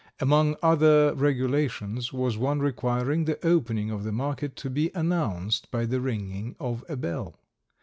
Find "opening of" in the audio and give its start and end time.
3.45-4.03